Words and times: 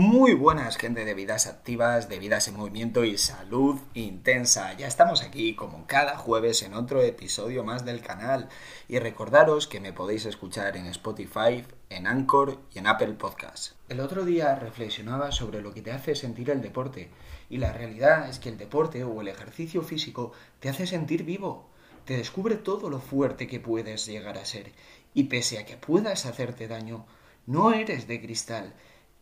Muy 0.00 0.32
buenas 0.32 0.76
gente 0.76 1.04
de 1.04 1.12
vidas 1.12 1.48
activas, 1.48 2.08
de 2.08 2.20
vidas 2.20 2.46
en 2.46 2.56
movimiento 2.56 3.02
y 3.02 3.18
salud 3.18 3.80
intensa. 3.94 4.72
Ya 4.74 4.86
estamos 4.86 5.24
aquí 5.24 5.56
como 5.56 5.88
cada 5.88 6.16
jueves 6.16 6.62
en 6.62 6.74
otro 6.74 7.02
episodio 7.02 7.64
más 7.64 7.84
del 7.84 8.00
canal. 8.00 8.48
Y 8.86 9.00
recordaros 9.00 9.66
que 9.66 9.80
me 9.80 9.92
podéis 9.92 10.24
escuchar 10.24 10.76
en 10.76 10.86
Spotify, 10.86 11.64
en 11.90 12.06
Anchor 12.06 12.60
y 12.72 12.78
en 12.78 12.86
Apple 12.86 13.14
Podcasts. 13.14 13.74
El 13.88 13.98
otro 13.98 14.24
día 14.24 14.54
reflexionaba 14.54 15.32
sobre 15.32 15.62
lo 15.62 15.74
que 15.74 15.82
te 15.82 15.90
hace 15.90 16.14
sentir 16.14 16.50
el 16.50 16.62
deporte. 16.62 17.10
Y 17.50 17.56
la 17.56 17.72
realidad 17.72 18.28
es 18.28 18.38
que 18.38 18.50
el 18.50 18.56
deporte 18.56 19.02
o 19.02 19.20
el 19.20 19.26
ejercicio 19.26 19.82
físico 19.82 20.30
te 20.60 20.68
hace 20.68 20.86
sentir 20.86 21.24
vivo, 21.24 21.70
te 22.04 22.16
descubre 22.16 22.54
todo 22.54 22.88
lo 22.88 23.00
fuerte 23.00 23.48
que 23.48 23.58
puedes 23.58 24.06
llegar 24.06 24.38
a 24.38 24.44
ser. 24.44 24.70
Y 25.12 25.24
pese 25.24 25.58
a 25.58 25.66
que 25.66 25.76
puedas 25.76 26.24
hacerte 26.24 26.68
daño, 26.68 27.04
no 27.46 27.72
eres 27.72 28.06
de 28.06 28.20
cristal 28.20 28.74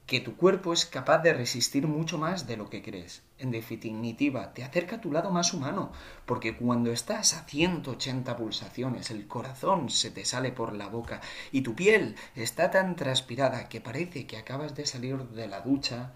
que 0.07 0.21
tu 0.21 0.37
cuerpo 0.37 0.73
es 0.73 0.87
capaz 0.87 1.19
de 1.19 1.35
resistir 1.35 1.89
mucho 1.89 2.17
más 2.17 2.47
de 2.47 2.57
lo 2.57 2.71
que 2.71 2.81
crees. 2.81 3.23
En 3.39 3.51
definitiva, 3.51 4.55
te 4.55 4.63
acerca 4.63 4.97
a 4.97 5.01
tu 5.01 5.11
lado 5.11 5.33
más 5.33 5.53
humano, 5.53 5.91
porque 6.27 6.57
cuando 6.57 6.93
estás 6.93 7.35
a 7.35 7.43
180 7.43 8.37
pulsaciones, 8.37 9.11
el 9.11 9.27
corazón 9.27 9.91
se 9.91 10.13
te 10.13 10.25
sale 10.25 10.53
por 10.53 10.73
la 10.75 10.87
boca 10.87 11.21
y 11.51 11.63
tu 11.63 11.75
piel 11.75 12.15
está 12.37 12.71
tan 12.71 12.95
transpirada 12.95 13.69
que 13.69 13.81
parece 13.81 14.29
que 14.29 14.37
acabas 14.37 14.77
de 14.77 14.87
salir 14.87 15.19
de 15.31 15.49
la 15.49 15.61
ducha, 15.61 16.13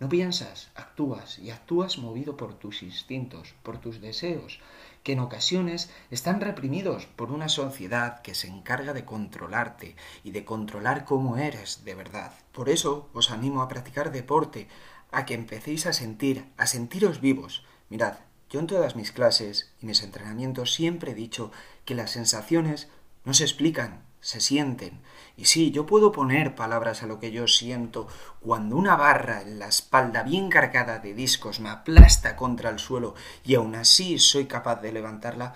no 0.00 0.08
piensas, 0.08 0.70
actúas 0.74 1.38
y 1.38 1.50
actúas 1.50 1.96
movido 1.96 2.36
por 2.36 2.58
tus 2.58 2.82
instintos, 2.82 3.54
por 3.62 3.78
tus 3.78 4.02
deseos, 4.02 4.60
que 5.02 5.12
en 5.12 5.20
ocasiones 5.20 5.90
están 6.10 6.40
reprimidos 6.40 7.06
por 7.06 7.32
una 7.32 7.48
sociedad 7.48 8.20
que 8.22 8.34
se 8.34 8.48
encarga 8.48 8.92
de 8.92 9.04
controlarte 9.04 9.96
y 10.24 10.32
de 10.32 10.44
controlar 10.44 11.04
cómo 11.04 11.36
eres 11.36 11.84
de 11.84 11.94
verdad. 11.94 12.32
Por 12.52 12.68
eso 12.68 13.08
os 13.14 13.30
animo 13.30 13.62
a 13.62 13.68
practicar 13.68 14.12
deporte, 14.12 14.68
a 15.10 15.26
que 15.26 15.34
empecéis 15.34 15.86
a 15.86 15.92
sentir, 15.92 16.46
a 16.56 16.66
sentiros 16.66 17.20
vivos. 17.20 17.64
Mirad, 17.88 18.18
yo 18.48 18.60
en 18.60 18.66
todas 18.66 18.96
mis 18.96 19.12
clases 19.12 19.72
y 19.80 19.86
mis 19.86 20.02
entrenamientos 20.02 20.74
siempre 20.74 21.12
he 21.12 21.14
dicho 21.14 21.52
que 21.84 21.94
las 21.94 22.10
sensaciones 22.10 22.88
no 23.24 23.34
se 23.34 23.44
explican, 23.44 24.04
se 24.20 24.40
sienten. 24.40 25.00
Y 25.36 25.46
sí, 25.46 25.70
yo 25.70 25.86
puedo 25.86 26.12
poner 26.12 26.54
palabras 26.54 27.02
a 27.02 27.06
lo 27.06 27.18
que 27.18 27.32
yo 27.32 27.48
siento 27.48 28.08
cuando 28.40 28.76
una 28.76 28.96
barra 28.96 29.42
en 29.42 29.58
la 29.58 29.68
espalda 29.68 30.22
bien 30.22 30.50
cargada 30.50 30.98
de 30.98 31.14
discos 31.14 31.60
me 31.60 31.70
aplasta 31.70 32.36
contra 32.36 32.70
el 32.70 32.78
suelo 32.78 33.14
y 33.44 33.54
aún 33.54 33.74
así 33.74 34.18
soy 34.18 34.46
capaz 34.46 34.82
de 34.82 34.92
levantarla, 34.92 35.54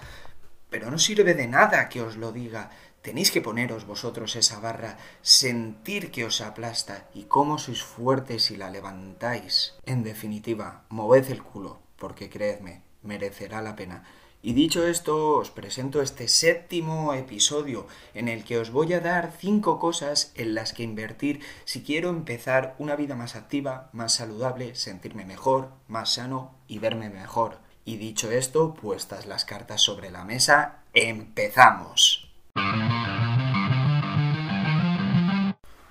pero 0.70 0.90
no 0.90 0.98
sirve 0.98 1.34
de 1.34 1.46
nada 1.46 1.88
que 1.88 2.00
os 2.00 2.16
lo 2.16 2.32
diga. 2.32 2.70
Tenéis 3.02 3.30
que 3.30 3.42
poneros 3.42 3.84
vosotros 3.84 4.34
esa 4.34 4.60
barra, 4.60 4.96
sentir 5.20 6.10
que 6.10 6.24
os 6.24 6.40
aplasta 6.40 7.06
y 7.12 7.24
cómo 7.24 7.58
sois 7.58 7.82
fuertes 7.82 8.44
si 8.44 8.56
la 8.56 8.70
levantáis. 8.70 9.74
En 9.84 10.02
definitiva, 10.02 10.84
moved 10.88 11.30
el 11.30 11.42
culo, 11.42 11.82
porque 11.96 12.30
creedme, 12.30 12.80
merecerá 13.02 13.60
la 13.60 13.76
pena. 13.76 14.04
Y 14.46 14.52
dicho 14.52 14.86
esto, 14.86 15.38
os 15.38 15.50
presento 15.50 16.02
este 16.02 16.28
séptimo 16.28 17.14
episodio 17.14 17.86
en 18.12 18.28
el 18.28 18.44
que 18.44 18.58
os 18.58 18.70
voy 18.70 18.92
a 18.92 19.00
dar 19.00 19.32
cinco 19.38 19.78
cosas 19.78 20.32
en 20.34 20.54
las 20.54 20.74
que 20.74 20.82
invertir 20.82 21.40
si 21.64 21.82
quiero 21.82 22.10
empezar 22.10 22.74
una 22.78 22.94
vida 22.94 23.16
más 23.16 23.36
activa, 23.36 23.88
más 23.94 24.12
saludable, 24.12 24.74
sentirme 24.74 25.24
mejor, 25.24 25.70
más 25.88 26.12
sano 26.12 26.56
y 26.68 26.78
verme 26.78 27.08
mejor. 27.08 27.56
Y 27.86 27.96
dicho 27.96 28.30
esto, 28.30 28.74
puestas 28.74 29.24
las 29.24 29.46
cartas 29.46 29.80
sobre 29.80 30.10
la 30.10 30.24
mesa, 30.24 30.82
empezamos. 30.92 32.30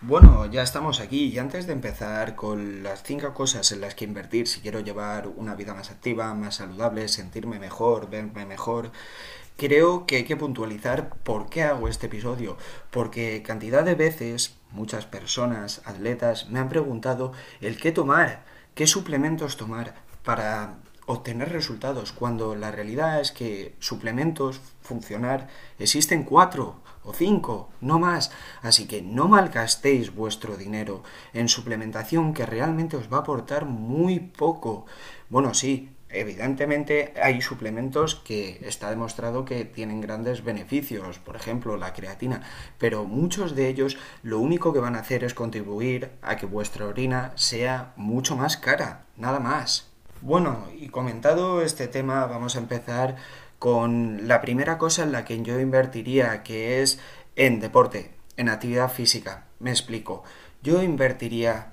Bueno, 0.06 0.46
ya 0.48 0.64
estamos 0.64 1.00
aquí 1.00 1.28
y 1.28 1.40
antes 1.40 1.66
de 1.66 1.72
empezar 1.72 2.36
con 2.36 2.84
las 2.84 3.04
cinco 3.04 3.34
cosas 3.34 3.72
en 3.72 3.80
las 3.80 3.96
que 3.96 4.04
invertir 4.04 4.50
si 4.50 4.60
quiero 4.60 4.82
llevar 4.82 5.30
una 5.30 5.56
vida 5.56 5.74
más 5.74 5.92
activa, 5.92 6.34
más 6.34 6.56
saludable, 6.56 7.08
sentirme 7.08 7.58
mejor, 7.58 8.10
verme 8.10 8.46
mejor, 8.46 8.92
creo 9.56 10.06
que 10.06 10.18
hay 10.18 10.24
que 10.26 10.36
puntualizar 10.36 11.16
por 11.24 11.50
qué 11.50 11.64
hago 11.64 11.88
este 11.88 12.08
episodio. 12.08 12.58
Porque 12.92 13.44
cantidad 13.44 13.86
de 13.86 13.96
veces 13.96 14.58
muchas 14.72 15.06
personas, 15.06 15.82
atletas, 15.86 16.50
me 16.50 16.60
han 16.60 16.68
preguntado 16.68 17.32
el 17.62 17.78
qué 17.78 17.94
tomar, 17.94 18.44
qué 18.76 18.88
suplementos 18.88 19.56
tomar 19.56 19.96
para 20.26 20.80
obtener 21.06 21.50
resultados, 21.54 22.12
cuando 22.12 22.56
la 22.56 22.72
realidad 22.72 23.22
es 23.22 23.32
que 23.32 23.74
suplementos 23.80 24.60
funcionar 24.82 25.48
existen 25.80 26.24
cuatro 26.24 26.83
o 27.04 27.14
cinco, 27.14 27.70
no 27.82 28.00
más. 28.00 28.32
Así 28.62 28.88
que 28.88 29.02
no 29.02 29.28
malgastéis 29.28 30.14
vuestro 30.14 30.58
dinero 30.58 31.04
en 31.34 31.50
suplementación 31.50 32.34
que 32.34 32.46
realmente 32.46 32.98
os 32.98 33.12
va 33.12 33.18
a 33.18 33.22
aportar 33.22 33.66
muy 33.66 34.20
poco. 34.20 34.86
Bueno, 35.30 35.54
sí, 35.54 35.90
evidentemente 36.14 37.14
hay 37.22 37.42
suplementos 37.42 38.16
que 38.16 38.60
está 38.64 38.90
demostrado 38.90 39.46
que 39.46 39.66
tienen 39.66 40.02
grandes 40.02 40.44
beneficios, 40.44 41.20
por 41.20 41.36
ejemplo 41.36 41.76
la 41.78 41.94
creatina, 41.94 42.42
pero 42.78 43.04
muchos 43.06 43.56
de 43.56 43.68
ellos 43.68 43.98
lo 44.22 44.40
único 44.40 44.74
que 44.74 44.80
van 44.80 44.96
a 44.96 45.00
hacer 45.00 45.24
es 45.24 45.34
contribuir 45.34 46.12
a 46.22 46.38
que 46.38 46.46
vuestra 46.46 46.86
orina 46.86 47.32
sea 47.36 47.94
mucho 47.96 48.36
más 48.36 48.58
cara, 48.58 49.06
nada 49.18 49.40
más. 49.40 49.90
Bueno, 50.22 50.68
y 50.80 50.88
comentado 50.88 51.62
este 51.62 51.90
tema, 51.90 52.26
vamos 52.28 52.56
a 52.56 52.60
empezar 52.60 53.18
con 53.64 54.28
la 54.28 54.42
primera 54.42 54.78
cosa 54.78 55.04
en 55.04 55.14
la 55.14 55.24
que 55.24 55.42
yo 55.42 55.58
invertiría, 55.58 56.44
que 56.44 56.82
es 56.82 57.00
en 57.38 57.62
deporte, 57.62 58.12
en 58.36 58.50
actividad 58.50 58.92
física. 58.92 59.46
Me 59.60 59.70
explico. 59.70 60.26
Yo 60.62 60.84
invertiría 60.84 61.72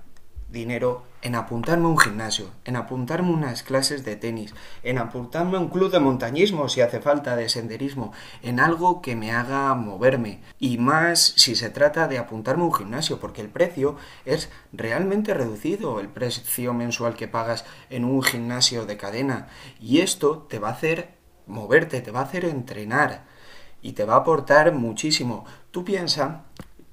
dinero 0.49 1.03
en 1.21 1.35
apuntarme 1.35 1.87
a 1.87 1.89
un 1.89 1.99
gimnasio, 1.99 2.53
en 2.65 2.77
apuntarme 2.77 3.31
a 3.31 3.33
unas 3.33 3.65
clases 3.65 4.05
de 4.05 4.15
tenis, 4.15 4.55
en 4.85 4.99
apuntarme 4.99 5.57
a 5.57 5.61
un 5.61 5.69
club 5.69 5.91
de 5.91 5.99
montañismo 5.99 6.69
si 6.69 6.81
hace 6.81 7.01
falta, 7.01 7.35
de 7.35 7.49
senderismo, 7.49 8.13
en 8.41 8.61
algo 8.61 9.03
que 9.03 9.17
me 9.17 9.33
haga 9.33 9.75
moverme. 9.75 10.43
Y 10.61 10.79
más 10.79 11.35
si 11.37 11.57
se 11.57 11.71
trata 11.71 12.07
de 12.07 12.19
apuntarme 12.19 12.63
a 12.63 12.67
un 12.67 12.75
gimnasio, 12.75 13.19
porque 13.19 13.41
el 13.41 13.49
precio 13.49 13.97
es 14.25 14.49
realmente 14.73 15.35
reducido, 15.35 15.99
el 15.99 16.09
precio 16.09 16.73
mensual 16.73 17.17
que 17.17 17.27
pagas 17.27 17.65
en 17.91 18.05
un 18.05 18.23
gimnasio 18.23 18.87
de 18.87 18.97
cadena. 18.97 19.49
Y 19.81 20.03
esto 20.03 20.47
te 20.49 20.61
va 20.61 20.69
a 20.69 20.75
hacer 20.75 21.19
moverte, 21.51 22.01
te 22.01 22.11
va 22.11 22.21
a 22.21 22.25
hacer 22.25 22.45
entrenar 22.45 23.25
y 23.83 23.93
te 23.93 24.05
va 24.05 24.15
a 24.15 24.19
aportar 24.19 24.73
muchísimo. 24.73 25.45
Tú 25.71 25.85
piensa 25.85 26.45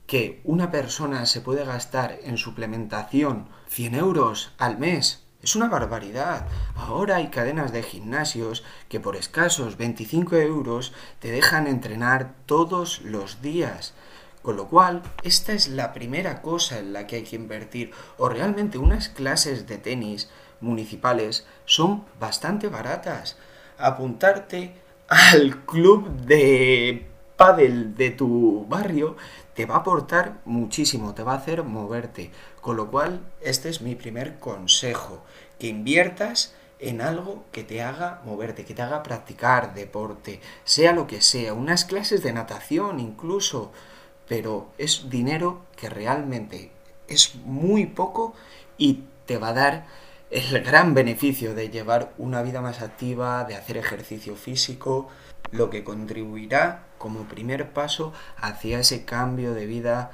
que 0.06 0.41
una 0.45 0.72
persona 0.72 1.25
se 1.25 1.41
puede 1.41 1.66
gastar 1.66 2.18
en 2.23 2.38
suplementación 2.38 3.50
100 3.68 3.95
euros 3.95 4.53
al 4.57 4.78
mes. 4.78 5.23
Es 5.44 5.56
una 5.56 5.68
barbaridad. 5.68 6.47
Ahora 6.75 7.18
hay 7.18 7.28
cadenas 7.28 7.72
de 7.72 7.84
gimnasios 7.84 8.63
que 8.90 9.00
por 9.00 9.16
escasos 9.16 9.78
25 9.78 10.38
euros 10.38 10.94
te 11.19 11.31
dejan 11.31 11.68
entrenar 11.68 12.34
todos 12.45 13.01
los 13.01 13.41
días. 13.41 13.94
Con 14.41 14.56
lo 14.56 14.68
cual, 14.68 15.03
esta 15.24 15.51
es 15.51 15.68
la 15.68 15.94
primera 15.94 16.41
cosa 16.41 16.79
en 16.79 16.94
la 16.94 17.06
que 17.06 17.18
hay 17.18 17.24
que 17.24 17.35
invertir. 17.35 17.91
O 18.18 18.29
realmente 18.29 18.78
unas 18.78 19.09
clases 19.09 19.68
de 19.68 19.78
tenis 19.78 20.29
municipales 20.62 21.45
son 21.66 22.06
bastante 22.19 22.69
baratas 22.69 23.35
apuntarte 23.78 24.74
al 25.08 25.66
club 25.66 26.10
de 26.22 27.08
pádel 27.36 27.96
de 27.96 28.12
tu 28.12 28.66
barrio 28.68 29.16
te 29.54 29.66
va 29.66 29.76
a 29.76 29.80
aportar 29.80 30.38
muchísimo, 30.46 31.13
te 31.13 31.24
va 31.24 31.34
a 31.34 31.38
hacer 31.38 31.63
moverte. 31.63 32.31
Con 32.62 32.78
lo 32.78 32.92
cual, 32.92 33.22
este 33.42 33.69
es 33.69 33.81
mi 33.81 33.96
primer 33.96 34.40
consejo, 34.40 35.24
que 35.57 35.68
inviertas 35.68 36.54
en 36.80 37.01
algo 37.01 37.44
que 37.51 37.63
te 37.63 37.81
haga 37.81 38.22
moverte, 38.24 38.66
que 38.66 38.74
te 38.74 38.81
haga 38.81 39.01
practicar 39.01 39.74
deporte, 39.74 40.42
sea 40.63 40.92
lo 40.92 41.07
que 41.07 41.22
sea, 41.22 41.54
unas 41.54 41.86
clases 41.86 42.22
de 42.22 42.34
natación 42.34 43.00
incluso, 43.00 43.72
pero 44.28 44.68
es 44.78 45.10
dinero 45.10 45.62
que 45.75 45.90
realmente 45.90 46.69
es 47.07 47.36
muy 47.46 47.86
poco 47.88 48.36
y 48.78 49.06
te 49.25 49.38
va 49.38 49.50
a 49.50 49.54
dar 49.54 49.86
el 50.29 50.62
gran 50.62 50.94
beneficio 50.94 51.53
de 51.53 51.69
llevar 51.69 52.13
una 52.18 52.41
vida 52.41 52.62
más 52.62 52.81
activa, 52.81 53.45
de 53.45 53.56
hacer 53.56 53.77
ejercicio 53.77 54.35
físico, 54.35 55.07
lo 55.51 55.69
que 55.69 55.83
contribuirá 55.83 56.83
como 56.97 57.24
primer 57.24 57.71
paso 57.71 58.13
hacia 58.38 58.79
ese 58.79 59.06
cambio 59.06 59.53
de 59.53 59.65
vida 59.65 60.12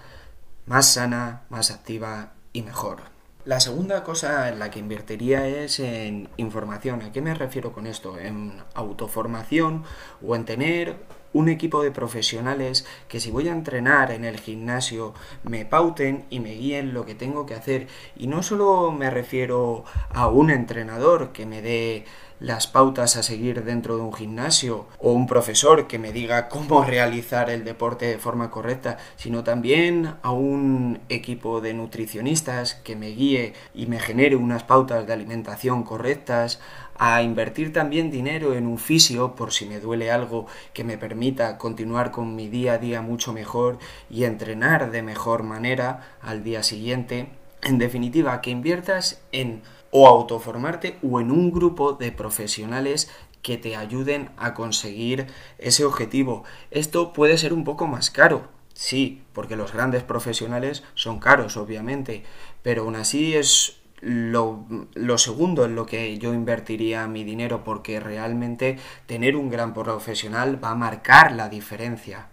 más 0.66 0.94
sana, 0.94 1.44
más 1.50 1.72
activa 1.72 2.34
y 2.54 2.62
mejor. 2.62 3.14
La 3.46 3.60
segunda 3.60 4.04
cosa 4.04 4.48
en 4.48 4.60
la 4.60 4.72
que 4.72 4.80
invertiría 4.80 5.48
es 5.48 5.80
en 5.80 6.30
información. 6.38 7.02
¿A 7.02 7.12
qué 7.12 7.22
me 7.22 7.34
refiero 7.34 7.74
con 7.74 7.88
esto? 7.88 8.18
En 8.18 8.54
autoformación 8.74 9.84
o 10.26 10.36
en 10.36 10.46
tener 10.46 10.96
un 11.34 11.50
equipo 11.50 11.84
de 11.84 11.92
profesionales 11.92 12.86
que 13.08 13.20
si 13.20 13.32
voy 13.32 13.50
a 13.50 13.52
entrenar 13.52 14.12
en 14.12 14.24
el 14.24 14.40
gimnasio 14.40 15.14
me 15.44 15.66
pauten 15.66 16.26
y 16.30 16.40
me 16.40 16.54
guíen 16.54 16.94
lo 16.94 17.06
que 17.06 17.16
tengo 17.16 17.46
que 17.46 17.56
hacer. 17.56 17.88
Y 18.16 18.28
no 18.28 18.44
solo 18.44 18.92
me 18.92 19.10
refiero 19.10 19.84
a 20.12 20.28
un 20.28 20.50
entrenador 20.50 21.32
que 21.34 21.46
me 21.46 21.62
dé 21.62 22.06
las 22.44 22.68
pautas 22.68 23.16
a 23.16 23.24
seguir 23.24 23.64
dentro 23.64 23.96
de 23.96 24.04
un 24.04 24.14
gimnasio 24.14 24.86
o 25.00 25.14
un 25.14 25.28
profesor 25.28 25.88
que 25.88 25.98
me 25.98 26.12
diga 26.12 26.50
cómo 26.50 26.84
realizar 26.86 27.50
el 27.50 27.64
deporte 27.64 28.06
de 28.06 28.18
forma 28.18 28.52
correcta, 28.52 28.98
sino 29.16 29.46
también 29.46 30.16
a 30.22 30.32
un 30.32 31.00
equipo 31.08 31.62
de 31.62 31.74
nutricionistas 31.74 32.76
que 32.76 32.98
me 32.98 33.12
guíe 33.12 33.54
y 33.74 33.86
me 33.86 33.98
genere 33.98 34.36
unas 34.36 34.64
pautas 34.64 35.08
de 35.08 35.14
alimentación 35.14 35.84
correctas, 35.84 36.60
a 36.98 37.24
invertir 37.24 37.72
también 37.72 38.12
dinero 38.12 38.54
en 38.54 38.68
un 38.68 38.78
fisio 38.78 39.36
por 39.36 39.54
si 39.54 39.66
me 39.66 39.80
duele 39.80 40.12
algo 40.12 40.46
que 40.74 40.84
me 40.84 40.98
permita 40.98 41.58
continuar 41.58 42.12
con 42.12 42.36
mi 42.36 42.50
día 42.50 42.74
a 42.74 42.78
día 42.78 43.02
mucho 43.02 43.32
mejor 43.32 43.80
y 44.10 44.26
entrenar 44.26 44.92
de 44.92 45.02
mejor 45.02 45.44
manera 45.44 46.18
al 46.22 46.44
día 46.44 46.62
siguiente. 46.62 47.30
En 47.62 47.78
definitiva, 47.78 48.42
que 48.42 48.52
inviertas 48.52 49.22
en 49.32 49.62
o 49.96 50.08
autoformarte 50.08 50.98
o 51.04 51.22
en 51.22 51.32
un 51.32 51.52
grupo 51.52 51.94
de 51.94 52.12
profesionales 52.12 53.10
que 53.44 53.58
te 53.58 53.76
ayuden 53.76 54.32
a 54.38 54.56
conseguir 54.56 55.28
ese 55.60 55.86
objetivo. 55.86 56.44
Esto 56.72 57.14
puede 57.14 57.38
ser 57.38 57.54
un 57.54 57.64
poco 57.64 57.86
más 57.86 58.10
caro, 58.10 58.50
sí, 58.74 59.22
porque 59.34 59.56
los 59.56 59.72
grandes 59.72 60.02
profesionales 60.02 60.84
son 60.96 61.20
caros, 61.20 61.58
obviamente, 61.58 62.24
pero 62.64 62.84
aún 62.84 62.96
así 62.96 63.36
es 63.36 63.78
lo, 64.02 64.66
lo, 64.96 65.18
segundo 65.18 65.64
en 65.64 65.76
lo 65.76 65.86
que 65.86 66.18
yo 66.18 66.34
invertiría 66.34 67.08
mi 67.08 67.24
dinero 67.24 67.64
porque 67.64 68.00
realmente 68.00 68.78
tener 69.06 69.36
un 69.36 69.50
gran 69.50 69.74
profesional 69.74 70.62
va 70.62 70.72
a 70.72 70.76
marcar 70.76 71.34
la 71.34 71.50
diferencia. 71.50 72.33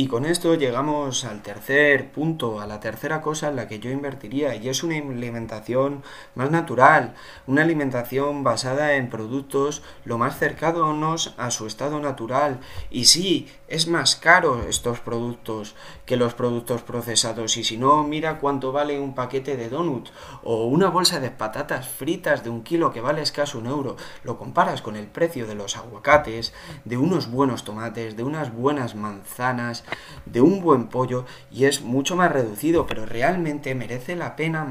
Y 0.00 0.06
con 0.06 0.24
esto 0.24 0.54
llegamos 0.54 1.26
al 1.26 1.42
tercer 1.42 2.10
punto, 2.10 2.62
a 2.62 2.66
la 2.66 2.80
tercera 2.80 3.20
cosa 3.20 3.50
en 3.50 3.56
la 3.56 3.68
que 3.68 3.80
yo 3.80 3.90
invertiría, 3.90 4.54
y 4.54 4.70
es 4.70 4.82
una 4.82 4.96
alimentación 4.96 6.02
más 6.34 6.50
natural, 6.50 7.12
una 7.46 7.60
alimentación 7.60 8.42
basada 8.42 8.94
en 8.94 9.10
productos 9.10 9.82
lo 10.06 10.16
más 10.16 10.38
cercanos 10.38 11.34
a 11.36 11.50
su 11.50 11.66
estado 11.66 12.00
natural. 12.00 12.60
Y 12.88 13.04
sí, 13.04 13.50
es 13.68 13.88
más 13.88 14.16
caro 14.16 14.62
estos 14.66 15.00
productos 15.00 15.74
que 16.06 16.16
los 16.16 16.32
productos 16.32 16.80
procesados, 16.80 17.58
y 17.58 17.64
si 17.64 17.76
no, 17.76 18.02
mira 18.02 18.38
cuánto 18.38 18.72
vale 18.72 18.98
un 18.98 19.14
paquete 19.14 19.58
de 19.58 19.68
donut 19.68 20.08
o 20.42 20.64
una 20.64 20.88
bolsa 20.88 21.20
de 21.20 21.30
patatas 21.30 21.86
fritas 21.86 22.42
de 22.42 22.48
un 22.48 22.62
kilo 22.62 22.90
que 22.90 23.02
vale 23.02 23.20
escaso 23.20 23.58
un 23.58 23.66
euro. 23.66 23.96
Lo 24.24 24.38
comparas 24.38 24.80
con 24.80 24.96
el 24.96 25.08
precio 25.08 25.46
de 25.46 25.56
los 25.56 25.76
aguacates, 25.76 26.54
de 26.86 26.96
unos 26.96 27.30
buenos 27.30 27.64
tomates, 27.64 28.16
de 28.16 28.22
unas 28.22 28.50
buenas 28.50 28.94
manzanas, 28.94 29.84
de 30.26 30.40
un 30.40 30.60
buen 30.60 30.88
pollo 30.88 31.26
y 31.50 31.64
es 31.64 31.82
mucho 31.82 32.16
más 32.16 32.32
reducido, 32.32 32.86
pero 32.86 33.06
realmente 33.06 33.74
merece 33.74 34.16
la 34.16 34.36
pena 34.36 34.66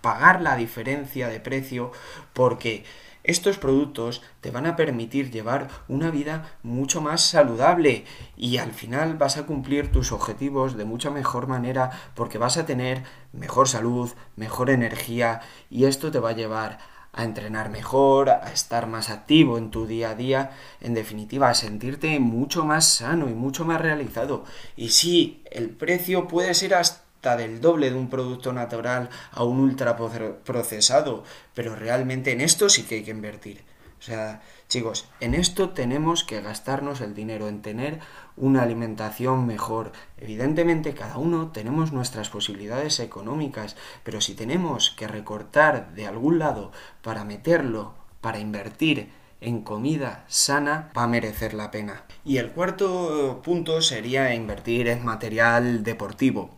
pagar 0.00 0.40
la 0.40 0.56
diferencia 0.56 1.28
de 1.28 1.40
precio 1.40 1.92
porque 2.32 2.84
estos 3.26 3.58
productos 3.58 4.22
te 4.40 4.52
van 4.52 4.66
a 4.66 4.76
permitir 4.76 5.32
llevar 5.32 5.66
una 5.88 6.12
vida 6.12 6.56
mucho 6.62 7.00
más 7.00 7.22
saludable 7.22 8.04
y 8.36 8.58
al 8.58 8.70
final 8.70 9.16
vas 9.16 9.36
a 9.36 9.46
cumplir 9.46 9.90
tus 9.90 10.12
objetivos 10.12 10.76
de 10.76 10.84
mucha 10.84 11.10
mejor 11.10 11.48
manera 11.48 11.90
porque 12.14 12.38
vas 12.38 12.56
a 12.56 12.66
tener 12.66 13.02
mejor 13.32 13.68
salud, 13.68 14.12
mejor 14.36 14.70
energía 14.70 15.40
y 15.70 15.86
esto 15.86 16.12
te 16.12 16.20
va 16.20 16.30
a 16.30 16.34
llevar 16.34 16.78
a 17.16 17.24
entrenar 17.24 17.70
mejor, 17.70 18.28
a 18.30 18.52
estar 18.52 18.86
más 18.86 19.10
activo 19.10 19.58
en 19.58 19.70
tu 19.70 19.86
día 19.86 20.10
a 20.10 20.14
día, 20.14 20.50
en 20.80 20.94
definitiva, 20.94 21.48
a 21.48 21.54
sentirte 21.54 22.20
mucho 22.20 22.64
más 22.64 22.86
sano 22.86 23.28
y 23.28 23.34
mucho 23.34 23.64
más 23.64 23.80
realizado. 23.80 24.44
Y 24.76 24.90
sí, 24.90 25.42
el 25.50 25.70
precio 25.70 26.28
puede 26.28 26.54
ser 26.54 26.74
hasta 26.74 27.36
del 27.36 27.60
doble 27.60 27.90
de 27.90 27.96
un 27.96 28.10
producto 28.10 28.52
natural 28.52 29.08
a 29.32 29.42
un 29.44 29.58
ultra 29.58 29.96
procesado, 29.96 31.24
pero 31.54 31.74
realmente 31.74 32.32
en 32.32 32.42
esto 32.42 32.68
sí 32.68 32.82
que 32.82 32.96
hay 32.96 33.02
que 33.02 33.10
invertir. 33.10 33.64
O 33.98 34.02
sea, 34.02 34.42
chicos, 34.68 35.08
en 35.20 35.34
esto 35.34 35.70
tenemos 35.70 36.22
que 36.22 36.42
gastarnos 36.42 37.00
el 37.00 37.14
dinero, 37.14 37.48
en 37.48 37.62
tener 37.62 38.00
una 38.36 38.62
alimentación 38.62 39.46
mejor. 39.46 39.92
Evidentemente 40.18 40.94
cada 40.94 41.18
uno 41.18 41.50
tenemos 41.52 41.92
nuestras 41.92 42.28
posibilidades 42.28 43.00
económicas, 43.00 43.76
pero 44.02 44.20
si 44.20 44.34
tenemos 44.34 44.90
que 44.90 45.08
recortar 45.08 45.94
de 45.94 46.06
algún 46.06 46.38
lado 46.38 46.72
para 47.02 47.24
meterlo, 47.24 47.94
para 48.20 48.38
invertir 48.38 49.10
en 49.40 49.62
comida 49.62 50.24
sana, 50.28 50.90
va 50.96 51.04
a 51.04 51.08
merecer 51.08 51.54
la 51.54 51.70
pena. 51.70 52.04
Y 52.24 52.38
el 52.38 52.50
cuarto 52.52 53.40
punto 53.44 53.82
sería 53.82 54.34
invertir 54.34 54.88
en 54.88 55.04
material 55.04 55.82
deportivo, 55.84 56.50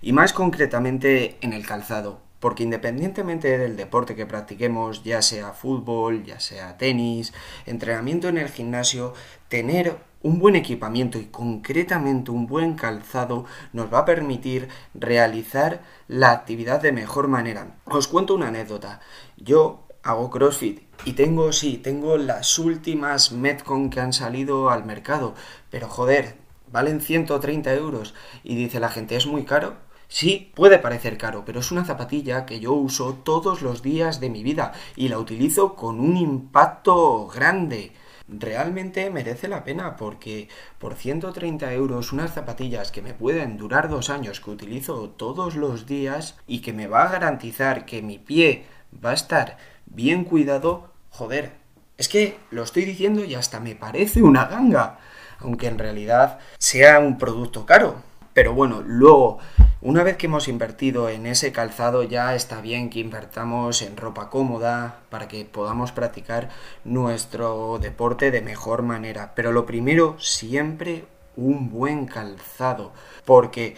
y 0.00 0.12
más 0.12 0.32
concretamente 0.32 1.38
en 1.40 1.52
el 1.52 1.66
calzado 1.66 2.20
porque 2.42 2.64
independientemente 2.64 3.56
del 3.56 3.76
deporte 3.76 4.16
que 4.16 4.26
practiquemos, 4.26 5.04
ya 5.04 5.22
sea 5.22 5.52
fútbol, 5.52 6.24
ya 6.24 6.40
sea 6.40 6.76
tenis, 6.76 7.32
entrenamiento 7.66 8.28
en 8.28 8.36
el 8.36 8.48
gimnasio, 8.48 9.14
tener 9.46 9.96
un 10.22 10.38
buen 10.38 10.56
equipamiento 10.56 11.18
y 11.18 11.26
concretamente 11.26 12.30
un 12.30 12.46
buen 12.46 12.74
calzado 12.74 13.44
nos 13.72 13.92
va 13.92 14.00
a 14.00 14.04
permitir 14.04 14.68
realizar 14.94 15.82
la 16.08 16.30
actividad 16.30 16.80
de 16.80 16.92
mejor 16.92 17.28
manera. 17.28 17.76
Os 17.84 18.08
cuento 18.08 18.34
una 18.34 18.48
anécdota. 18.48 19.00
Yo 19.36 19.86
hago 20.02 20.30
CrossFit 20.30 20.80
y 21.04 21.12
tengo, 21.12 21.52
sí, 21.52 21.78
tengo 21.78 22.16
las 22.16 22.58
últimas 22.58 23.32
Metcon 23.32 23.90
que 23.90 24.00
han 24.00 24.12
salido 24.12 24.70
al 24.70 24.84
mercado, 24.84 25.34
pero 25.70 25.88
joder, 25.88 26.36
valen 26.70 27.00
130 27.00 27.74
euros 27.74 28.14
y 28.42 28.54
dice 28.56 28.80
la 28.80 28.88
gente, 28.88 29.16
¿es 29.16 29.26
muy 29.26 29.44
caro? 29.44 29.74
Sí, 30.08 30.52
puede 30.54 30.78
parecer 30.78 31.16
caro, 31.16 31.44
pero 31.46 31.60
es 31.60 31.72
una 31.72 31.86
zapatilla 31.86 32.44
que 32.44 32.60
yo 32.60 32.74
uso 32.74 33.14
todos 33.24 33.62
los 33.62 33.82
días 33.82 34.20
de 34.20 34.28
mi 34.28 34.42
vida 34.42 34.72
y 34.94 35.08
la 35.08 35.18
utilizo 35.18 35.74
con 35.74 36.00
un 36.00 36.18
impacto 36.18 37.28
grande. 37.28 37.92
Realmente 38.38 39.10
merece 39.10 39.46
la 39.46 39.62
pena 39.62 39.96
porque 39.96 40.48
por 40.78 40.94
130 40.94 41.72
euros 41.74 42.12
unas 42.12 42.32
zapatillas 42.32 42.90
que 42.90 43.02
me 43.02 43.12
pueden 43.12 43.58
durar 43.58 43.90
dos 43.90 44.08
años 44.08 44.40
que 44.40 44.50
utilizo 44.50 45.10
todos 45.10 45.54
los 45.54 45.86
días 45.86 46.38
y 46.46 46.60
que 46.60 46.72
me 46.72 46.86
va 46.86 47.04
a 47.04 47.12
garantizar 47.12 47.84
que 47.84 48.00
mi 48.00 48.18
pie 48.18 48.64
va 49.04 49.10
a 49.10 49.14
estar 49.14 49.58
bien 49.84 50.24
cuidado, 50.24 50.90
joder, 51.10 51.52
es 51.98 52.08
que 52.08 52.38
lo 52.50 52.62
estoy 52.62 52.84
diciendo 52.84 53.22
y 53.24 53.34
hasta 53.34 53.60
me 53.60 53.74
parece 53.74 54.22
una 54.22 54.46
ganga, 54.46 54.98
aunque 55.38 55.66
en 55.66 55.78
realidad 55.78 56.38
sea 56.58 56.98
un 57.00 57.18
producto 57.18 57.66
caro. 57.66 58.02
Pero 58.34 58.54
bueno, 58.54 58.82
luego 58.86 59.38
una 59.80 60.02
vez 60.04 60.16
que 60.16 60.26
hemos 60.26 60.48
invertido 60.48 61.08
en 61.08 61.26
ese 61.26 61.52
calzado 61.52 62.02
ya 62.02 62.34
está 62.34 62.60
bien 62.60 62.88
que 62.88 63.00
invertamos 63.00 63.82
en 63.82 63.96
ropa 63.96 64.30
cómoda 64.30 65.00
para 65.10 65.28
que 65.28 65.44
podamos 65.44 65.92
practicar 65.92 66.48
nuestro 66.84 67.78
deporte 67.78 68.30
de 68.30 68.42
mejor 68.42 68.82
manera. 68.82 69.32
Pero 69.34 69.52
lo 69.52 69.66
primero, 69.66 70.16
siempre 70.18 71.04
un 71.36 71.70
buen 71.70 72.06
calzado. 72.06 72.92
Porque 73.24 73.76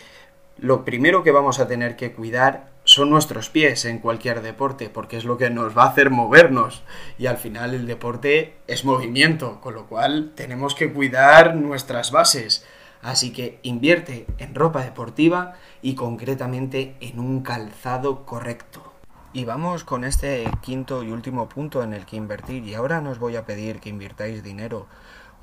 lo 0.59 0.85
primero 0.85 1.23
que 1.23 1.33
vamos 1.33 1.59
a 1.59 1.67
tener 1.67 1.97
que 1.97 2.13
cuidar 2.13 2.73
son 2.85 3.09
nuestros 3.09 3.49
pies 3.49 3.87
en 3.87 3.99
cualquier 3.99 4.43
deporte, 4.43 4.91
porque 4.91 5.17
es 5.17 5.25
lo 5.25 5.39
que 5.39 5.49
nos 5.49 5.77
va 5.77 5.85
a 5.85 5.89
hacer 5.89 6.11
movernos. 6.11 6.83
Y 7.19 7.27
al 7.27 7.39
final 7.39 7.75
el 7.75 7.87
deporte 7.87 8.55
es 8.67 8.85
movimiento, 8.85 9.61
con 9.61 9.75
lo 9.75 9.87
cual 9.87 10.33
tenemos 10.35 10.75
que 10.75 10.93
cuidar 10.93 11.57
nuestras 11.57 12.11
bases. 12.11 12.67
Así 13.05 13.33
que 13.33 13.61
invierte 13.63 14.27
en 14.39 14.55
ropa 14.55 14.83
deportiva 14.83 15.53
y 15.83 15.95
concretamente 15.95 16.97
en 17.01 17.21
un 17.21 17.43
calzado 17.43 18.25
correcto. 18.25 18.95
Y 19.35 19.45
vamos 19.45 19.85
con 19.85 20.05
este 20.05 20.45
quinto 20.63 21.03
y 21.03 21.11
último 21.11 21.47
punto 21.47 21.83
en 21.83 21.93
el 21.93 22.07
que 22.07 22.17
invertir. 22.17 22.65
Y 22.65 22.75
ahora 22.75 23.03
nos 23.03 23.19
voy 23.19 23.37
a 23.37 23.45
pedir 23.45 23.81
que 23.81 23.91
invirtáis 23.91 24.43
dinero 24.43 24.87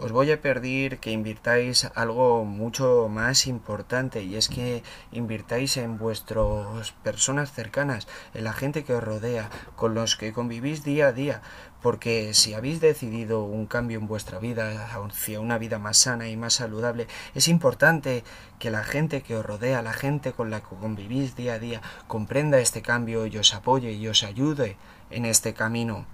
os 0.01 0.11
voy 0.11 0.31
a 0.31 0.41
pedir 0.41 0.97
que 0.97 1.11
invirtáis 1.11 1.85
algo 1.93 2.43
mucho 2.43 3.07
más 3.07 3.45
importante 3.45 4.23
y 4.23 4.35
es 4.35 4.49
que 4.49 4.81
invirtáis 5.11 5.77
en 5.77 5.99
vuestras 5.99 6.91
personas 7.03 7.51
cercanas, 7.51 8.07
en 8.33 8.43
la 8.43 8.53
gente 8.53 8.83
que 8.83 8.95
os 8.95 9.03
rodea, 9.03 9.51
con 9.75 9.93
los 9.93 10.15
que 10.15 10.33
convivís 10.33 10.83
día 10.83 11.07
a 11.07 11.11
día, 11.11 11.43
porque 11.83 12.33
si 12.33 12.55
habéis 12.55 12.81
decidido 12.81 13.43
un 13.43 13.67
cambio 13.67 13.99
en 13.99 14.07
vuestra 14.07 14.39
vida 14.39 14.89
hacia 14.91 15.39
una 15.39 15.59
vida 15.59 15.77
más 15.77 15.97
sana 15.97 16.29
y 16.29 16.35
más 16.35 16.53
saludable, 16.53 17.05
es 17.35 17.47
importante 17.47 18.23
que 18.57 18.71
la 18.71 18.83
gente 18.83 19.21
que 19.21 19.35
os 19.35 19.45
rodea, 19.45 19.83
la 19.83 19.93
gente 19.93 20.31
con 20.31 20.49
la 20.49 20.61
que 20.61 20.75
convivís 20.77 21.35
día 21.35 21.53
a 21.53 21.59
día, 21.59 21.81
comprenda 22.07 22.59
este 22.59 22.81
cambio 22.81 23.27
y 23.27 23.37
os 23.37 23.53
apoye 23.53 23.91
y 23.91 24.07
os 24.07 24.23
ayude 24.23 24.77
en 25.11 25.25
este 25.25 25.53
camino. 25.53 26.07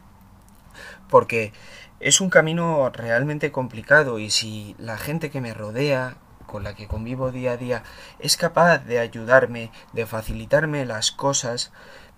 Porque 1.09 1.53
es 1.99 2.21
un 2.21 2.29
camino 2.29 2.89
realmente 2.89 3.51
complicado 3.51 4.19
y 4.19 4.29
si 4.29 4.75
la 4.77 4.97
gente 4.97 5.29
que 5.29 5.41
me 5.41 5.53
rodea 5.53 6.17
con 6.45 6.63
la 6.63 6.75
que 6.75 6.87
convivo 6.87 7.31
día 7.31 7.53
a 7.53 7.57
día 7.57 7.83
es 8.19 8.37
capaz 8.37 8.79
de 8.79 8.99
ayudarme, 8.99 9.71
de 9.93 10.05
facilitarme 10.05 10.85
las 10.85 11.11
cosas, 11.11 11.71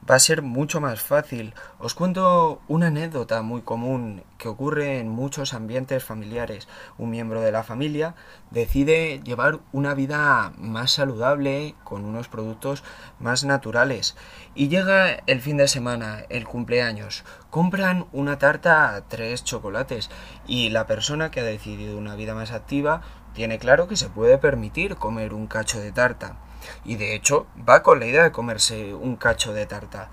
va 0.09 0.15
a 0.15 0.19
ser 0.19 0.41
mucho 0.41 0.81
más 0.81 1.01
fácil. 1.01 1.53
Os 1.77 1.93
cuento 1.93 2.61
una 2.67 2.87
anécdota 2.87 3.41
muy 3.41 3.61
común 3.61 4.23
que 4.37 4.47
ocurre 4.47 4.99
en 4.99 5.09
muchos 5.09 5.53
ambientes 5.53 6.03
familiares. 6.03 6.67
Un 6.97 7.09
miembro 7.09 7.41
de 7.41 7.51
la 7.51 7.63
familia 7.63 8.15
decide 8.51 9.21
llevar 9.23 9.59
una 9.71 9.93
vida 9.93 10.53
más 10.57 10.91
saludable 10.91 11.75
con 11.83 12.05
unos 12.05 12.27
productos 12.27 12.83
más 13.19 13.43
naturales. 13.43 14.15
Y 14.55 14.69
llega 14.69 15.11
el 15.27 15.41
fin 15.41 15.57
de 15.57 15.67
semana, 15.67 16.23
el 16.29 16.47
cumpleaños. 16.47 17.23
Compran 17.49 18.05
una 18.11 18.37
tarta 18.39 19.03
tres 19.07 19.43
chocolates 19.43 20.09
y 20.47 20.69
la 20.69 20.87
persona 20.87 21.31
que 21.31 21.41
ha 21.41 21.43
decidido 21.43 21.97
una 21.97 22.15
vida 22.15 22.33
más 22.33 22.51
activa 22.51 23.01
tiene 23.33 23.59
claro 23.59 23.87
que 23.87 23.95
se 23.95 24.09
puede 24.09 24.37
permitir 24.37 24.95
comer 24.95 25.33
un 25.33 25.47
cacho 25.47 25.79
de 25.79 25.91
tarta 25.91 26.37
y 26.85 26.95
de 26.95 27.15
hecho 27.15 27.47
va 27.67 27.83
con 27.83 27.99
la 27.99 28.05
idea 28.05 28.23
de 28.23 28.31
comerse 28.31 28.93
un 28.93 29.15
cacho 29.15 29.53
de 29.53 29.65
tarta. 29.65 30.09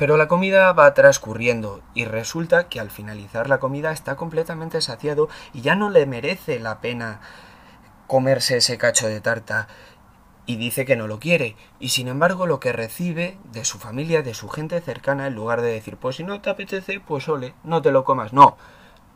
Pero 0.00 0.16
la 0.16 0.28
comida 0.28 0.72
va 0.72 0.94
transcurriendo 0.94 1.82
y 1.92 2.06
resulta 2.06 2.68
que 2.68 2.80
al 2.80 2.90
finalizar 2.90 3.50
la 3.50 3.60
comida 3.60 3.92
está 3.92 4.16
completamente 4.16 4.80
saciado 4.80 5.28
y 5.52 5.60
ya 5.60 5.74
no 5.74 5.90
le 5.90 6.06
merece 6.06 6.58
la 6.58 6.80
pena 6.80 7.20
comerse 8.06 8.56
ese 8.56 8.78
cacho 8.78 9.08
de 9.08 9.20
tarta. 9.20 9.68
Y 10.46 10.56
dice 10.56 10.86
que 10.86 10.96
no 10.96 11.06
lo 11.06 11.20
quiere. 11.20 11.54
Y 11.78 11.90
sin 11.90 12.08
embargo 12.08 12.46
lo 12.46 12.60
que 12.60 12.72
recibe 12.72 13.36
de 13.52 13.66
su 13.66 13.78
familia, 13.78 14.22
de 14.22 14.32
su 14.32 14.48
gente 14.48 14.80
cercana, 14.80 15.26
en 15.26 15.34
lugar 15.34 15.60
de 15.60 15.70
decir 15.70 15.98
pues 15.98 16.16
si 16.16 16.24
no 16.24 16.40
te 16.40 16.48
apetece, 16.48 16.98
pues 17.00 17.28
ole, 17.28 17.52
no 17.62 17.82
te 17.82 17.92
lo 17.92 18.02
comas, 18.02 18.32
no, 18.32 18.56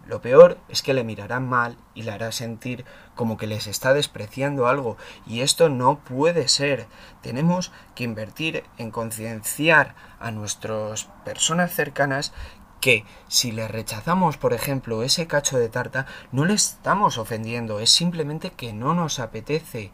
lo 0.06 0.20
peor 0.20 0.58
es 0.68 0.82
que 0.82 0.94
le 0.94 1.04
mirarán 1.04 1.48
mal 1.48 1.76
y 1.94 2.02
le 2.02 2.12
hará 2.12 2.32
sentir 2.32 2.84
como 3.14 3.36
que 3.36 3.46
les 3.46 3.66
está 3.66 3.94
despreciando 3.94 4.66
algo 4.66 4.96
y 5.26 5.40
esto 5.40 5.68
no 5.68 5.98
puede 6.00 6.48
ser. 6.48 6.86
Tenemos 7.22 7.72
que 7.94 8.04
invertir 8.04 8.64
en 8.78 8.90
concienciar 8.90 9.94
a 10.20 10.30
nuestras 10.30 11.04
personas 11.24 11.72
cercanas 11.72 12.32
que 12.80 13.04
si 13.28 13.50
le 13.50 13.66
rechazamos, 13.66 14.36
por 14.36 14.52
ejemplo, 14.52 15.02
ese 15.02 15.26
cacho 15.26 15.58
de 15.58 15.70
tarta, 15.70 16.06
no 16.32 16.44
le 16.44 16.52
estamos 16.52 17.16
ofendiendo, 17.16 17.80
es 17.80 17.88
simplemente 17.88 18.50
que 18.50 18.74
no 18.74 18.94
nos 18.94 19.20
apetece 19.20 19.90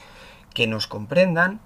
que 0.54 0.66
nos 0.66 0.88
comprendan 0.88 1.60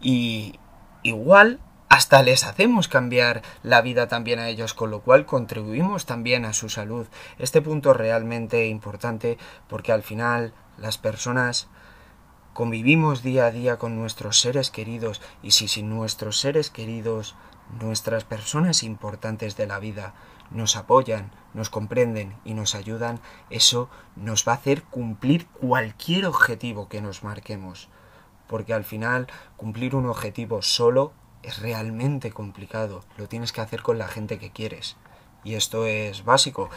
y 0.00 0.58
igual 1.02 1.60
hasta 1.88 2.22
les 2.22 2.44
hacemos 2.44 2.88
cambiar 2.88 3.42
la 3.62 3.80
vida 3.80 4.08
también 4.08 4.38
a 4.38 4.48
ellos, 4.48 4.74
con 4.74 4.90
lo 4.90 5.00
cual 5.00 5.24
contribuimos 5.24 6.04
también 6.04 6.44
a 6.44 6.52
su 6.52 6.68
salud. 6.68 7.06
Este 7.38 7.62
punto 7.62 7.92
es 7.92 7.96
realmente 7.96 8.66
importante 8.66 9.38
porque 9.68 9.92
al 9.92 10.02
final 10.02 10.52
las 10.78 10.98
personas 10.98 11.68
convivimos 12.52 13.22
día 13.22 13.46
a 13.46 13.50
día 13.50 13.78
con 13.78 13.96
nuestros 13.96 14.40
seres 14.40 14.70
queridos 14.70 15.20
y 15.42 15.52
si 15.52 15.68
sin 15.68 15.88
nuestros 15.88 16.40
seres 16.40 16.70
queridos, 16.70 17.34
nuestras 17.80 18.24
personas 18.24 18.82
importantes 18.82 19.56
de 19.56 19.66
la 19.66 19.78
vida 19.78 20.14
nos 20.50 20.76
apoyan, 20.76 21.32
nos 21.54 21.70
comprenden 21.70 22.36
y 22.44 22.54
nos 22.54 22.74
ayudan, 22.74 23.20
eso 23.50 23.88
nos 24.14 24.46
va 24.46 24.52
a 24.52 24.56
hacer 24.56 24.82
cumplir 24.84 25.46
cualquier 25.46 26.26
objetivo 26.26 26.88
que 26.88 27.00
nos 27.00 27.24
marquemos. 27.24 27.88
Porque 28.46 28.74
al 28.74 28.84
final 28.84 29.26
cumplir 29.56 29.94
un 29.94 30.06
objetivo 30.06 30.62
solo 30.62 31.12
es 31.46 31.60
realmente 31.60 32.32
complicado. 32.32 33.04
Lo 33.16 33.28
tienes 33.28 33.52
que 33.52 33.60
hacer 33.60 33.82
con 33.82 33.98
la 33.98 34.08
gente 34.08 34.38
que 34.38 34.50
quieres. 34.50 34.96
Y 35.44 35.54
esto 35.54 35.86
es 35.86 36.24
básico. 36.24 36.68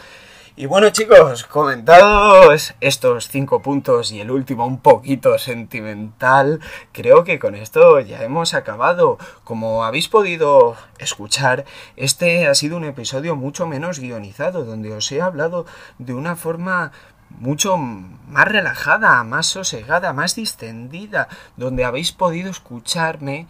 Y 0.56 0.66
bueno 0.66 0.90
chicos, 0.90 1.44
comentados 1.44 2.74
estos 2.80 3.28
cinco 3.28 3.62
puntos 3.62 4.12
y 4.12 4.20
el 4.20 4.30
último 4.30 4.66
un 4.66 4.80
poquito 4.80 5.38
sentimental, 5.38 6.60
creo 6.92 7.24
que 7.24 7.38
con 7.38 7.54
esto 7.54 8.00
ya 8.00 8.22
hemos 8.22 8.54
acabado. 8.54 9.16
Como 9.44 9.84
habéis 9.84 10.08
podido 10.08 10.76
escuchar, 10.98 11.64
este 11.96 12.46
ha 12.46 12.54
sido 12.54 12.76
un 12.76 12.84
episodio 12.84 13.36
mucho 13.36 13.66
menos 13.66 14.00
guionizado, 14.00 14.64
donde 14.64 14.92
os 14.92 15.10
he 15.12 15.22
hablado 15.22 15.66
de 15.98 16.14
una 16.14 16.36
forma 16.36 16.92
mucho 17.30 17.76
más 17.76 18.46
relajada, 18.46 19.22
más 19.24 19.46
sosegada, 19.46 20.12
más 20.12 20.34
distendida, 20.34 21.28
donde 21.56 21.84
habéis 21.84 22.12
podido 22.12 22.50
escucharme 22.50 23.46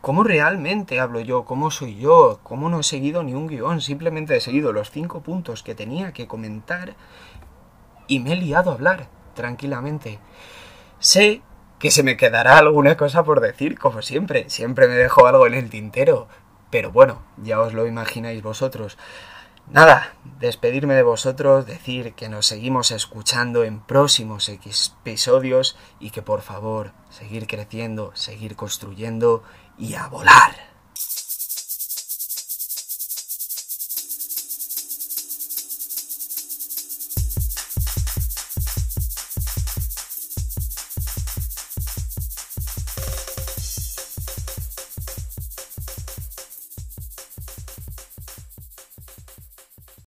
cómo 0.00 0.24
realmente 0.24 1.00
hablo 1.00 1.20
yo, 1.20 1.44
cómo 1.44 1.70
soy 1.70 1.96
yo, 1.96 2.40
cómo 2.42 2.68
no 2.68 2.80
he 2.80 2.82
seguido 2.82 3.22
ni 3.22 3.34
un 3.34 3.46
guion, 3.46 3.80
simplemente 3.80 4.36
he 4.36 4.40
seguido 4.40 4.72
los 4.72 4.90
cinco 4.90 5.22
puntos 5.22 5.62
que 5.62 5.74
tenía 5.74 6.12
que 6.12 6.26
comentar 6.26 6.94
y 8.06 8.20
me 8.20 8.32
he 8.32 8.36
liado 8.36 8.70
a 8.70 8.74
hablar 8.74 9.08
tranquilamente. 9.34 10.18
Sé 10.98 11.42
que 11.78 11.90
se 11.90 12.02
me 12.02 12.16
quedará 12.16 12.58
alguna 12.58 12.96
cosa 12.96 13.24
por 13.24 13.40
decir, 13.40 13.78
como 13.78 14.02
siempre, 14.02 14.48
siempre 14.48 14.86
me 14.86 14.94
dejo 14.94 15.26
algo 15.26 15.46
en 15.46 15.54
el 15.54 15.70
tintero, 15.70 16.28
pero 16.70 16.92
bueno, 16.92 17.22
ya 17.42 17.60
os 17.60 17.74
lo 17.74 17.86
imagináis 17.86 18.42
vosotros. 18.42 18.98
Nada, 19.70 20.14
despedirme 20.38 20.94
de 20.94 21.02
vosotros, 21.02 21.66
decir 21.66 22.14
que 22.14 22.28
nos 22.28 22.46
seguimos 22.46 22.90
escuchando 22.90 23.64
en 23.64 23.80
próximos 23.80 24.48
episodios 24.48 25.76
y 25.98 26.10
que 26.10 26.20
por 26.20 26.42
favor 26.42 26.92
seguir 27.10 27.46
creciendo, 27.46 28.10
seguir 28.14 28.56
construyendo 28.56 29.42
y 29.78 29.94
a 29.94 30.08
volar. 30.08 30.71